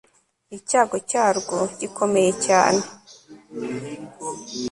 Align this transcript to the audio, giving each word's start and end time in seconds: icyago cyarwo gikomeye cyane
icyago 0.57 0.95
cyarwo 1.09 1.57
gikomeye 1.79 2.31
cyane 2.45 2.83